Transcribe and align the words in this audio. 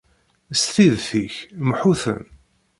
S 0.61 0.63
tidet-ik, 0.73 1.35
mḥu-ten. 1.67 2.23